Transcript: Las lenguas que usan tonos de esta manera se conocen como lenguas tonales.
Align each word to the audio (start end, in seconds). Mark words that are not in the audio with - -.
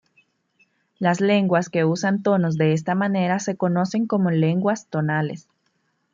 Las 0.97 1.21
lenguas 1.21 1.69
que 1.69 1.85
usan 1.85 2.23
tonos 2.23 2.57
de 2.57 2.73
esta 2.73 2.95
manera 2.95 3.37
se 3.37 3.55
conocen 3.55 4.07
como 4.07 4.31
lenguas 4.31 4.87
tonales. 4.87 5.47